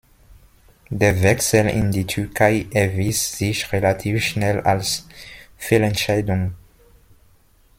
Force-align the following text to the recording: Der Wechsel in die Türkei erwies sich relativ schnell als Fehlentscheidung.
Der 0.89 1.21
Wechsel 1.21 1.67
in 1.67 1.91
die 1.91 2.07
Türkei 2.07 2.65
erwies 2.73 3.37
sich 3.37 3.71
relativ 3.71 4.23
schnell 4.25 4.59
als 4.61 5.07
Fehlentscheidung. 5.57 6.55